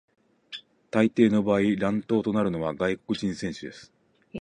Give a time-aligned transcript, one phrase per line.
[0.89, 3.93] 大抵の場合、乱闘になるのは外国人選手です。